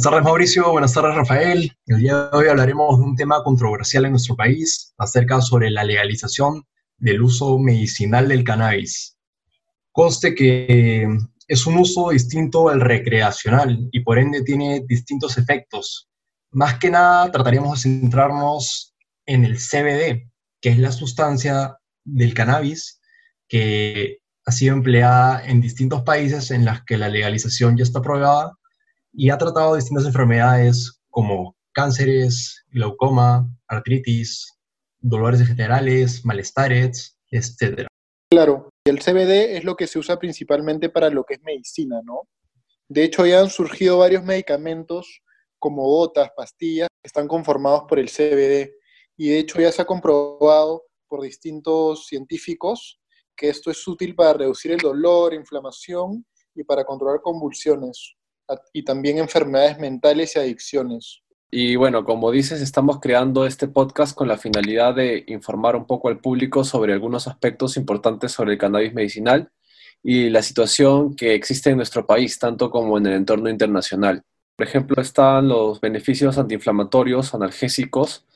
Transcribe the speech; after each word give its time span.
Buenas 0.00 0.12
tardes 0.12 0.24
Mauricio, 0.24 0.72
buenas 0.72 0.94
tardes 0.94 1.14
Rafael. 1.14 1.76
El 1.84 1.98
día 1.98 2.30
de 2.30 2.38
hoy 2.38 2.48
hablaremos 2.48 2.96
de 2.96 3.04
un 3.04 3.16
tema 3.16 3.42
controversial 3.44 4.06
en 4.06 4.12
nuestro 4.12 4.34
país, 4.34 4.94
acerca 4.96 5.42
sobre 5.42 5.68
la 5.68 5.84
legalización 5.84 6.64
del 6.96 7.20
uso 7.20 7.58
medicinal 7.58 8.26
del 8.26 8.42
cannabis. 8.42 9.18
Conste 9.92 10.34
que 10.34 11.06
es 11.46 11.66
un 11.66 11.76
uso 11.76 12.08
distinto 12.08 12.70
al 12.70 12.80
recreacional 12.80 13.90
y 13.92 14.00
por 14.00 14.18
ende 14.18 14.42
tiene 14.42 14.82
distintos 14.88 15.36
efectos. 15.36 16.08
Más 16.50 16.78
que 16.78 16.88
nada 16.88 17.30
trataríamos 17.30 17.82
de 17.82 17.90
centrarnos 17.90 18.94
en 19.26 19.44
el 19.44 19.58
CBD, 19.58 20.30
que 20.62 20.70
es 20.70 20.78
la 20.78 20.92
sustancia 20.92 21.76
del 22.04 22.32
cannabis 22.32 23.02
que 23.48 24.20
ha 24.46 24.50
sido 24.52 24.72
empleada 24.76 25.44
en 25.44 25.60
distintos 25.60 26.04
países 26.04 26.50
en 26.52 26.64
las 26.64 26.84
que 26.84 26.96
la 26.96 27.10
legalización 27.10 27.76
ya 27.76 27.82
está 27.82 27.98
aprobada 27.98 28.56
y 29.12 29.30
ha 29.30 29.38
tratado 29.38 29.74
distintas 29.74 30.06
enfermedades 30.06 31.00
como 31.10 31.56
cánceres, 31.72 32.64
glaucoma, 32.70 33.48
artritis, 33.68 34.58
dolores 35.00 35.46
generales, 35.46 36.24
malestares, 36.24 37.18
etc. 37.30 37.86
Claro, 38.30 38.70
el 38.84 39.00
CBD 39.00 39.56
es 39.56 39.64
lo 39.64 39.76
que 39.76 39.86
se 39.86 39.98
usa 39.98 40.18
principalmente 40.18 40.88
para 40.88 41.10
lo 41.10 41.24
que 41.24 41.34
es 41.34 41.42
medicina, 41.42 42.00
¿no? 42.04 42.22
De 42.88 43.04
hecho, 43.04 43.24
ya 43.24 43.40
han 43.40 43.50
surgido 43.50 43.98
varios 43.98 44.24
medicamentos 44.24 45.22
como 45.58 45.82
gotas, 45.84 46.30
pastillas, 46.36 46.88
que 47.02 47.06
están 47.06 47.28
conformados 47.28 47.84
por 47.88 47.98
el 47.98 48.08
CBD. 48.08 48.72
Y 49.16 49.28
de 49.28 49.38
hecho 49.38 49.60
ya 49.60 49.70
se 49.70 49.82
ha 49.82 49.84
comprobado 49.84 50.84
por 51.06 51.22
distintos 51.22 52.06
científicos 52.06 53.00
que 53.36 53.48
esto 53.48 53.70
es 53.70 53.86
útil 53.86 54.14
para 54.14 54.34
reducir 54.34 54.72
el 54.72 54.78
dolor, 54.78 55.34
inflamación 55.34 56.26
y 56.54 56.64
para 56.64 56.84
controlar 56.84 57.20
convulsiones 57.20 58.16
y 58.72 58.84
también 58.84 59.18
enfermedades 59.18 59.78
mentales 59.78 60.36
y 60.36 60.38
adicciones. 60.38 61.22
Y 61.52 61.74
bueno, 61.74 62.04
como 62.04 62.30
dices, 62.30 62.60
estamos 62.60 63.00
creando 63.00 63.44
este 63.44 63.66
podcast 63.66 64.14
con 64.14 64.28
la 64.28 64.38
finalidad 64.38 64.94
de 64.94 65.24
informar 65.26 65.74
un 65.74 65.84
poco 65.84 66.08
al 66.08 66.20
público 66.20 66.62
sobre 66.62 66.92
algunos 66.92 67.26
aspectos 67.26 67.76
importantes 67.76 68.30
sobre 68.30 68.52
el 68.52 68.58
cannabis 68.58 68.94
medicinal 68.94 69.50
y 70.02 70.30
la 70.30 70.42
situación 70.42 71.16
que 71.16 71.34
existe 71.34 71.70
en 71.70 71.76
nuestro 71.76 72.06
país, 72.06 72.38
tanto 72.38 72.70
como 72.70 72.98
en 72.98 73.06
el 73.06 73.14
entorno 73.14 73.50
internacional. 73.50 74.22
Por 74.54 74.66
ejemplo, 74.66 75.02
están 75.02 75.48
los 75.48 75.80
beneficios 75.80 76.38
antiinflamatorios, 76.38 77.34
analgésicos, 77.34 78.26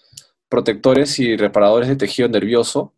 protectores 0.48 1.18
y 1.20 1.36
reparadores 1.36 1.88
de 1.88 1.96
tejido 1.96 2.28
nervioso, 2.28 2.93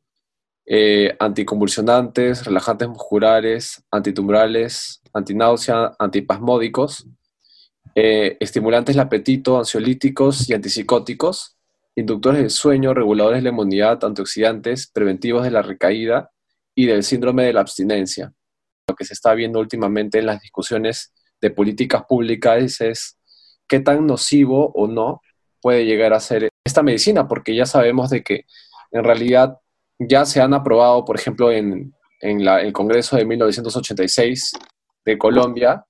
eh, 0.67 1.17
anticonvulsionantes, 1.21 2.45
relajantes 2.45 2.89
musculares, 2.89 3.85
antitumorales, 3.91 5.01
antináusea, 5.13 5.93
antipasmódicos, 5.99 7.07
eh, 7.95 8.37
estimulantes 8.41 8.97
del 8.97 9.07
apetito, 9.07 9.59
ansiolíticos 9.59 10.51
y 10.51 10.55
antipsicóticos, 10.55 11.57
inductores 11.95 12.41
del 12.41 12.51
sueño, 12.51 12.93
reguladores 12.93 13.39
de 13.39 13.45
la 13.45 13.51
inmunidad, 13.51 14.05
antioxidantes, 14.05 14.89
preventivos 14.89 15.45
de 15.45 15.51
la 15.51 15.63
recaída 15.63 16.31
y 16.75 16.87
del 16.87 17.05
síndrome 17.05 17.45
de 17.45 17.53
la 17.53 17.61
abstinencia. 17.61 18.35
Lo 18.89 18.95
que 18.95 19.05
se 19.05 19.15
está 19.15 19.35
viendo 19.35 19.61
últimamente 19.61 20.19
en 20.19 20.27
las 20.27 20.43
discusiones 20.43 21.15
de 21.41 21.51
políticas 21.51 22.05
públicas 22.09 22.81
es 22.81 23.19
qué 23.69 23.81
tan 23.81 24.07
nocivo 24.07 24.73
o 24.75 24.87
no 24.87 25.23
puede 25.63 25.87
llegar 25.87 26.13
a 26.13 26.21
ser 26.21 26.49
esta 26.65 26.83
medicina, 26.83 27.27
porque 27.29 27.55
ya 27.55 27.67
sabemos 27.67 28.11
de 28.11 28.23
que 28.23 28.45
en 28.91 29.05
realidad 29.05 29.59
ya 29.99 30.25
se 30.25 30.41
han 30.41 30.55
aprobado, 30.55 31.05
por 31.05 31.17
ejemplo, 31.17 31.51
en, 31.51 31.93
el 32.21 32.73
Congreso 32.73 33.17
de 33.17 33.25
1986 33.27 34.53
de 35.05 35.19
Colombia, 35.19 35.85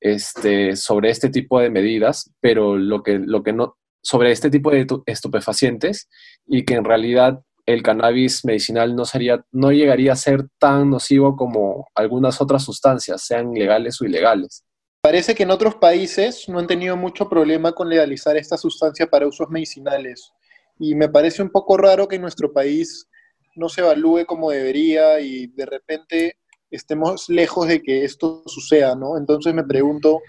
este, 0.00 0.76
sobre 0.76 1.10
este 1.10 1.28
tipo 1.28 1.60
de 1.60 1.70
medidas, 1.70 2.30
pero 2.40 2.76
lo 2.76 3.02
que, 3.02 3.18
lo 3.18 3.42
que 3.42 3.52
no, 3.52 3.76
sobre 4.00 4.30
este 4.30 4.48
tipo 4.48 4.70
de 4.70 4.86
estupefacientes 5.06 6.08
y 6.46 6.64
que 6.64 6.74
en 6.74 6.84
realidad 6.84 7.40
el 7.66 7.82
cannabis 7.82 8.44
medicinal 8.44 8.94
no, 8.94 9.04
sería, 9.04 9.44
no 9.50 9.72
llegaría 9.72 10.12
a 10.12 10.16
ser 10.16 10.46
tan 10.58 10.90
nocivo 10.90 11.34
como 11.34 11.88
algunas 11.96 12.40
otras 12.40 12.64
sustancias, 12.64 13.22
sean 13.26 13.52
legales 13.52 14.00
o 14.00 14.04
ilegales. 14.04 14.64
Parece 15.02 15.34
que 15.34 15.42
en 15.42 15.50
otros 15.50 15.74
países 15.74 16.48
no 16.48 16.60
han 16.60 16.66
tenido 16.68 16.96
mucho 16.96 17.28
problema 17.28 17.72
con 17.72 17.88
legalizar 17.88 18.36
esta 18.36 18.56
sustancia 18.56 19.08
para 19.08 19.26
usos 19.26 19.48
medicinales 19.50 20.32
y 20.78 20.94
me 20.94 21.08
parece 21.08 21.42
un 21.42 21.50
poco 21.50 21.76
raro 21.76 22.06
que 22.06 22.16
en 22.16 22.22
nuestro 22.22 22.52
país 22.52 23.08
no 23.56 23.68
se 23.68 23.80
evalúe 23.80 24.26
como 24.26 24.50
debería 24.50 25.20
y 25.20 25.46
de 25.48 25.66
repente 25.66 26.36
estemos 26.70 27.28
lejos 27.28 27.68
de 27.68 27.82
que 27.82 28.04
esto 28.04 28.42
suceda, 28.46 28.94
¿no? 28.94 29.16
Entonces 29.16 29.54
me 29.54 29.64
pregunto, 29.64 30.20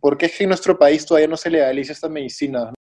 ¿por 0.00 0.18
qué 0.18 0.26
es 0.26 0.36
que 0.36 0.44
en 0.44 0.50
nuestro 0.50 0.78
país 0.78 1.06
todavía 1.06 1.28
no 1.28 1.36
se 1.36 1.50
legaliza 1.50 1.92
esta 1.92 2.08
medicina? 2.08 2.72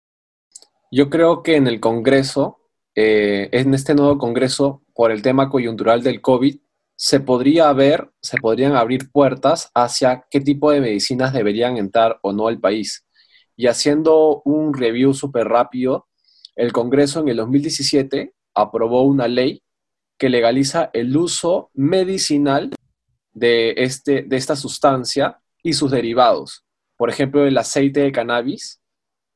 Yo 0.92 1.10
creo 1.10 1.44
que 1.44 1.56
en 1.56 1.68
el 1.68 1.80
Congreso, 1.80 2.60
eh, 2.96 3.50
en 3.52 3.74
este 3.74 3.94
nuevo 3.94 4.18
Congreso, 4.18 4.84
por 4.94 5.12
el 5.12 5.22
tema 5.22 5.50
coyuntural 5.50 6.02
del 6.02 6.22
COVID, 6.22 6.58
se 6.96 7.20
podría 7.20 7.72
ver, 7.74 8.10
se 8.22 8.38
podrían 8.38 8.76
abrir 8.76 9.12
puertas 9.12 9.70
hacia 9.76 10.26
qué 10.32 10.42
tipo 10.42 10.72
de 10.72 10.82
medicinas 10.82 11.32
deberían 11.32 11.78
entrar 11.78 12.20
o 12.24 12.34
no 12.34 12.48
al 12.48 12.60
país. 12.60 13.06
Y 13.56 13.68
haciendo 13.68 14.42
un 14.46 14.74
review 14.74 15.14
súper 15.14 15.48
rápido, 15.48 16.08
el 16.56 16.74
Congreso 16.74 17.20
en 17.20 17.28
el 17.28 17.38
2017 17.38 18.34
aprobó 18.56 19.04
una 19.04 19.28
ley 19.28 19.62
que 20.18 20.30
legaliza 20.30 20.90
el 20.94 21.16
uso 21.16 21.70
medicinal 21.74 22.72
de, 23.34 23.74
este, 23.78 24.24
de 24.24 24.36
esta 24.36 24.56
sustancia 24.56 25.40
y 25.62 25.74
sus 25.74 25.92
derivados. 25.92 26.66
Por 26.96 27.10
ejemplo, 27.10 27.46
el 27.46 27.58
aceite 27.58 28.02
de 28.02 28.12
cannabis, 28.12 28.82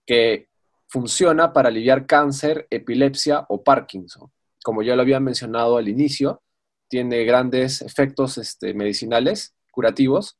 que 0.06 0.48
funciona 0.88 1.54
para 1.54 1.70
aliviar 1.70 2.06
cáncer, 2.06 2.68
epilepsia 2.70 3.46
o 3.50 3.64
Parkinson. 3.64 4.32
Como 4.64 4.82
ya 4.82 4.96
lo 4.96 5.04
había 5.04 5.20
mencionado 5.20 5.78
al 5.78 5.88
inicio, 5.88 6.42
tiene 6.88 7.24
grandes 7.24 7.82
efectos 7.82 8.38
este, 8.38 8.74
medicinales, 8.74 9.56
curativos. 9.72 10.38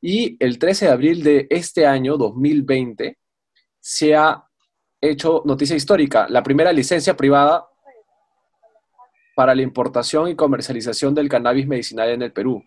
Y 0.00 0.36
el 0.42 0.58
13 0.58 0.86
de 0.86 0.90
abril 0.92 1.22
de 1.22 1.46
este 1.50 1.86
año, 1.86 2.16
2020, 2.16 3.18
se 3.80 4.14
ha 4.14 4.44
hecho 5.00 5.42
noticia 5.44 5.76
histórica, 5.76 6.26
la 6.28 6.42
primera 6.42 6.72
licencia 6.72 7.16
privada 7.16 7.69
para 9.34 9.54
la 9.54 9.62
importación 9.62 10.28
y 10.28 10.36
comercialización 10.36 11.14
del 11.14 11.28
cannabis 11.28 11.66
medicinal 11.66 12.10
en 12.10 12.22
el 12.22 12.32
Perú. 12.32 12.62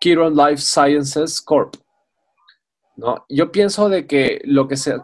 Kiron 0.00 0.34
Life 0.36 0.58
Sciences 0.58 1.40
Corp. 1.40 1.74
¿no? 2.96 3.24
Yo 3.28 3.50
pienso 3.50 3.88
de 3.88 4.06
que 4.06 4.40
lo 4.44 4.68
que 4.68 4.76
se, 4.76 4.96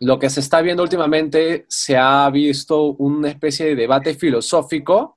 lo 0.00 0.18
que 0.18 0.30
se 0.30 0.40
está 0.40 0.60
viendo 0.60 0.82
últimamente 0.82 1.66
se 1.68 1.96
ha 1.96 2.28
visto 2.30 2.92
una 2.94 3.28
especie 3.28 3.66
de 3.66 3.76
debate 3.76 4.14
filosófico 4.14 5.16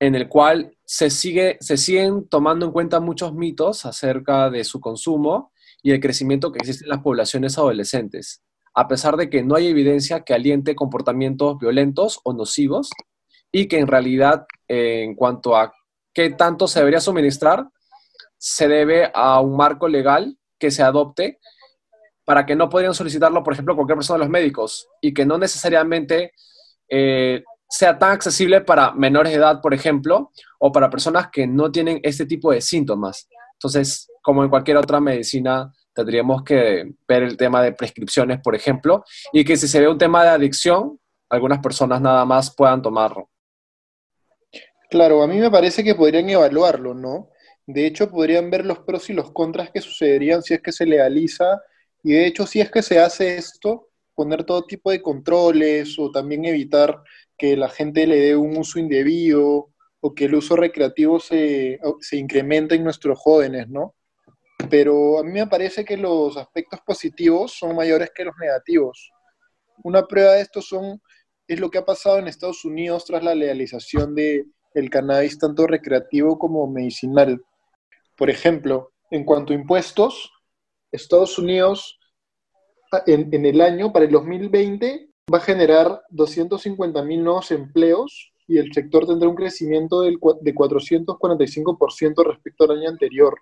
en 0.00 0.14
el 0.14 0.28
cual 0.28 0.76
se, 0.84 1.10
sigue, 1.10 1.58
se 1.60 1.76
siguen 1.76 2.28
tomando 2.28 2.66
en 2.66 2.72
cuenta 2.72 2.98
muchos 2.98 3.34
mitos 3.34 3.86
acerca 3.86 4.50
de 4.50 4.64
su 4.64 4.80
consumo 4.80 5.52
y 5.82 5.92
el 5.92 6.00
crecimiento 6.00 6.50
que 6.50 6.58
existe 6.58 6.84
en 6.84 6.90
las 6.90 7.02
poblaciones 7.02 7.56
adolescentes, 7.56 8.42
a 8.74 8.88
pesar 8.88 9.16
de 9.16 9.30
que 9.30 9.44
no 9.44 9.54
hay 9.54 9.68
evidencia 9.68 10.22
que 10.22 10.34
aliente 10.34 10.74
comportamientos 10.74 11.58
violentos 11.58 12.20
o 12.24 12.32
nocivos 12.32 12.90
y 13.52 13.68
que 13.68 13.78
en 13.78 13.86
realidad 13.86 14.46
eh, 14.66 15.02
en 15.04 15.14
cuanto 15.14 15.54
a 15.54 15.72
qué 16.12 16.30
tanto 16.30 16.66
se 16.66 16.80
debería 16.80 17.00
suministrar, 17.00 17.68
se 18.38 18.66
debe 18.66 19.10
a 19.14 19.40
un 19.40 19.56
marco 19.56 19.86
legal 19.86 20.36
que 20.58 20.70
se 20.70 20.82
adopte 20.82 21.38
para 22.24 22.46
que 22.46 22.56
no 22.56 22.68
podrían 22.68 22.94
solicitarlo, 22.94 23.42
por 23.42 23.52
ejemplo, 23.52 23.74
cualquier 23.74 23.98
persona 23.98 24.18
de 24.18 24.24
los 24.24 24.30
médicos 24.30 24.88
y 25.00 25.12
que 25.12 25.26
no 25.26 25.38
necesariamente 25.38 26.32
eh, 26.88 27.42
sea 27.68 27.98
tan 27.98 28.12
accesible 28.12 28.60
para 28.60 28.92
menores 28.92 29.32
de 29.32 29.38
edad, 29.38 29.60
por 29.60 29.74
ejemplo, 29.74 30.30
o 30.58 30.72
para 30.72 30.90
personas 30.90 31.28
que 31.30 31.46
no 31.46 31.70
tienen 31.70 32.00
este 32.02 32.26
tipo 32.26 32.52
de 32.52 32.60
síntomas. 32.60 33.28
Entonces, 33.54 34.08
como 34.22 34.44
en 34.44 34.50
cualquier 34.50 34.76
otra 34.76 35.00
medicina, 35.00 35.72
tendríamos 35.94 36.42
que 36.42 36.94
ver 37.08 37.22
el 37.22 37.36
tema 37.36 37.62
de 37.62 37.72
prescripciones, 37.72 38.40
por 38.40 38.54
ejemplo, 38.54 39.04
y 39.32 39.44
que 39.44 39.56
si 39.56 39.68
se 39.68 39.80
ve 39.80 39.88
un 39.88 39.98
tema 39.98 40.22
de 40.22 40.30
adicción, 40.30 40.98
algunas 41.30 41.60
personas 41.60 42.00
nada 42.00 42.24
más 42.24 42.54
puedan 42.54 42.82
tomarlo. 42.82 43.31
Claro, 44.92 45.22
a 45.22 45.26
mí 45.26 45.38
me 45.38 45.50
parece 45.50 45.82
que 45.82 45.94
podrían 45.94 46.28
evaluarlo, 46.28 46.92
¿no? 46.92 47.30
De 47.66 47.86
hecho, 47.86 48.10
podrían 48.10 48.50
ver 48.50 48.66
los 48.66 48.80
pros 48.80 49.08
y 49.08 49.14
los 49.14 49.32
contras 49.32 49.70
que 49.70 49.80
sucederían 49.80 50.42
si 50.42 50.52
es 50.52 50.60
que 50.60 50.70
se 50.70 50.84
legaliza 50.84 51.62
y 52.02 52.12
de 52.12 52.26
hecho, 52.26 52.46
si 52.46 52.60
es 52.60 52.70
que 52.70 52.82
se 52.82 52.98
hace 52.98 53.38
esto, 53.38 53.88
poner 54.14 54.44
todo 54.44 54.66
tipo 54.66 54.90
de 54.90 55.00
controles 55.00 55.98
o 55.98 56.10
también 56.10 56.44
evitar 56.44 57.02
que 57.38 57.56
la 57.56 57.70
gente 57.70 58.06
le 58.06 58.20
dé 58.20 58.36
un 58.36 58.54
uso 58.58 58.78
indebido 58.78 59.70
o 60.00 60.14
que 60.14 60.26
el 60.26 60.34
uso 60.34 60.56
recreativo 60.56 61.18
se, 61.18 61.80
se 62.00 62.18
incremente 62.18 62.74
en 62.74 62.84
nuestros 62.84 63.18
jóvenes, 63.18 63.70
¿no? 63.70 63.94
Pero 64.68 65.18
a 65.20 65.22
mí 65.24 65.32
me 65.32 65.46
parece 65.46 65.86
que 65.86 65.96
los 65.96 66.36
aspectos 66.36 66.80
positivos 66.84 67.52
son 67.52 67.74
mayores 67.74 68.10
que 68.14 68.24
los 68.26 68.34
negativos. 68.38 69.10
Una 69.84 70.06
prueba 70.06 70.32
de 70.32 70.42
esto 70.42 70.60
son, 70.60 71.00
es 71.48 71.58
lo 71.58 71.70
que 71.70 71.78
ha 71.78 71.84
pasado 71.86 72.18
en 72.18 72.28
Estados 72.28 72.62
Unidos 72.66 73.06
tras 73.06 73.24
la 73.24 73.34
legalización 73.34 74.14
de, 74.14 74.44
el 74.74 74.90
cannabis 74.90 75.38
tanto 75.38 75.66
recreativo 75.66 76.38
como 76.38 76.66
medicinal. 76.66 77.42
Por 78.16 78.30
ejemplo, 78.30 78.92
en 79.10 79.24
cuanto 79.24 79.52
a 79.52 79.56
impuestos, 79.56 80.32
Estados 80.90 81.38
Unidos 81.38 81.98
en, 83.06 83.28
en 83.32 83.46
el 83.46 83.60
año, 83.60 83.92
para 83.92 84.04
el 84.04 84.10
2020, 84.10 85.08
va 85.32 85.38
a 85.38 85.42
generar 85.42 86.02
250.000 86.10 87.22
nuevos 87.22 87.50
empleos 87.50 88.32
y 88.46 88.58
el 88.58 88.72
sector 88.72 89.06
tendrá 89.06 89.28
un 89.28 89.36
crecimiento 89.36 90.02
del, 90.02 90.18
de 90.40 90.54
445% 90.54 92.24
respecto 92.26 92.64
al 92.64 92.78
año 92.78 92.88
anterior. 92.88 93.38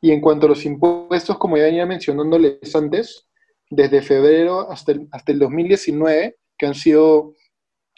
Y 0.00 0.12
en 0.12 0.20
cuanto 0.20 0.46
a 0.46 0.50
los 0.50 0.64
impuestos, 0.64 1.38
como 1.38 1.56
ya 1.56 1.64
venía 1.64 1.86
mencionándoles 1.86 2.74
antes, 2.74 3.26
desde 3.70 4.00
febrero 4.00 4.70
hasta 4.70 4.92
el, 4.92 5.08
hasta 5.10 5.32
el 5.32 5.40
2019, 5.40 6.36
que 6.56 6.66
han 6.66 6.74
sido 6.74 7.34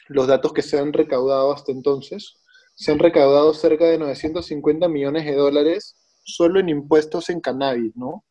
los 0.08 0.26
datos 0.26 0.52
que 0.52 0.62
se 0.62 0.78
han 0.78 0.92
recaudado 0.92 1.52
hasta 1.52 1.72
entonces, 1.72 2.39
se 2.80 2.92
han 2.92 2.98
recaudado 2.98 3.52
cerca 3.52 3.84
de 3.84 3.98
950 3.98 4.88
millones 4.88 5.26
de 5.26 5.34
dólares 5.34 5.98
solo 6.24 6.60
en 6.60 6.70
impuestos 6.70 7.28
en 7.28 7.42
cannabis, 7.42 7.94
¿no? 7.94 8.24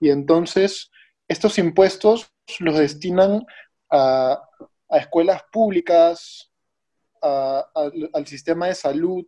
Y 0.00 0.10
entonces, 0.10 0.90
estos 1.28 1.58
impuestos 1.58 2.28
los 2.58 2.76
destinan 2.76 3.46
a, 3.88 4.42
escuelas 4.90 5.44
públicas, 5.52 6.50
al 7.22 8.26
sistema 8.26 8.66
de 8.66 8.74
salud 8.74 9.26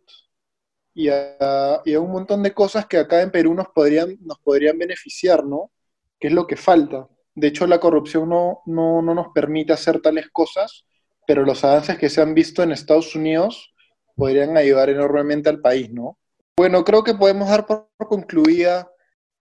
y 0.93 1.07
a, 1.07 1.81
un 1.85 2.11
montón 2.11 2.43
de 2.43 2.53
cosas 2.53 2.87
que 2.87 2.97
acá 2.97 3.21
en 3.21 3.31
Perú 3.31 3.53
nos 3.53 3.69
podrían, 3.69 4.17
nos 4.19 4.39
podrían 4.39 4.77
beneficiar, 4.77 5.45
¿no? 5.45 5.71
Que 6.19 6.27
es 6.27 6.33
lo 6.33 6.45
que 6.45 6.57
falta. 6.57 7.07
De 7.35 7.47
hecho, 7.47 7.67
la 7.67 7.79
corrupción 7.79 8.27
no, 8.27 8.63
no, 8.65 9.01
no 9.01 9.15
nos 9.15 9.27
permite 9.33 9.71
hacer 9.71 10.01
tales 10.01 10.29
cosas, 10.29 10.85
pero 11.25 11.45
los 11.45 11.63
avances 11.63 11.97
que 11.97 12.09
se 12.09 12.21
han 12.21 12.33
visto 12.33 12.63
en 12.63 12.73
Estados 12.73 13.15
Unidos 13.15 13.73
podrían 14.17 14.57
ayudar 14.57 14.89
enormemente 14.89 15.47
al 15.47 15.61
país, 15.61 15.89
¿no? 15.93 16.17
Bueno, 16.57 16.83
creo 16.83 17.03
que 17.03 17.13
podemos 17.13 17.47
dar 17.47 17.65
por 17.67 17.87
concluida 18.09 18.91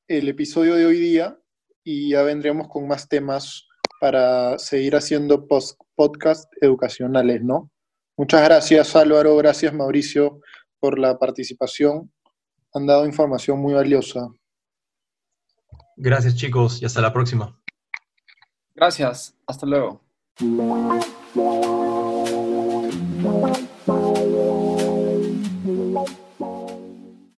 el 0.06 0.28
episodio 0.28 0.74
de 0.74 0.86
hoy 0.86 1.00
día 1.00 1.36
y 1.82 2.10
ya 2.10 2.22
vendremos 2.22 2.68
con 2.68 2.86
más 2.86 3.08
temas 3.08 3.66
para 4.00 4.58
seguir 4.58 4.94
haciendo 4.94 5.48
post 5.48 5.80
podcast 5.94 6.52
educacionales, 6.60 7.42
¿no? 7.42 7.70
Muchas 8.18 8.42
gracias 8.42 8.94
Álvaro, 8.94 9.34
gracias 9.36 9.72
Mauricio 9.72 10.40
por 10.78 10.98
la 10.98 11.18
participación. 11.18 12.12
Han 12.74 12.86
dado 12.86 13.06
información 13.06 13.58
muy 13.58 13.72
valiosa. 13.72 14.28
Gracias 15.96 16.36
chicos 16.36 16.82
y 16.82 16.84
hasta 16.84 17.00
la 17.00 17.12
próxima. 17.12 17.58
Gracias, 18.74 19.34
hasta 19.46 19.64
luego. 19.64 20.02